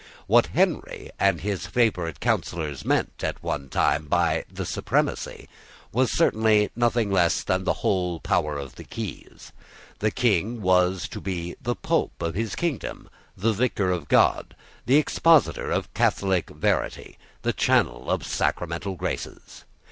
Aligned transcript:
What 0.25 0.47
Henry 0.47 1.11
and 1.19 1.41
his 1.41 1.67
favourite 1.67 2.19
counsellors 2.19 2.83
meant, 2.83 3.23
at 3.23 3.43
one 3.43 3.69
time, 3.69 4.05
by 4.07 4.45
the 4.51 4.65
supremacy, 4.65 5.47
was 5.91 6.11
certainly 6.11 6.71
nothing 6.75 7.11
less 7.11 7.43
than 7.43 7.65
the 7.65 7.73
whole 7.85 8.19
power 8.19 8.57
of 8.57 8.77
the 8.77 8.83
keys. 8.83 9.51
The 9.99 10.09
King 10.09 10.59
was 10.63 11.07
to 11.09 11.21
be 11.21 11.55
the 11.61 11.75
Pope 11.75 12.19
of 12.19 12.33
his 12.33 12.55
kingdom, 12.55 13.11
the 13.37 13.53
vicar 13.53 13.91
of 13.91 14.07
God, 14.07 14.55
the 14.87 14.97
expositor 14.97 15.69
of 15.69 15.93
Catholic 15.93 16.49
verity, 16.49 17.19
the 17.43 17.53
channel 17.53 18.09
of 18.09 18.25
sacramental 18.25 18.95
graces. 18.95 19.65